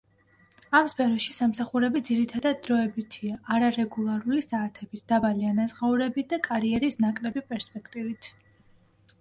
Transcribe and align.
ამ 0.77 0.87
სფეროში 0.91 1.33
სამსახურები 1.33 2.01
ძირითადად 2.07 2.63
დროებითია, 2.67 3.37
არარეგულარული 3.57 4.41
საათებით, 4.47 5.05
დაბალი 5.13 5.49
ანაზღაურებით 5.53 6.33
და 6.35 6.43
კარიერის 6.49 6.99
ნაკლები 7.07 7.49
პერსპექტივით. 7.53 8.33